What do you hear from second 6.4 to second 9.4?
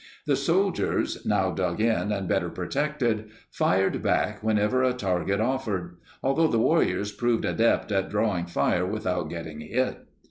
the warriors proved adept at drawing fire without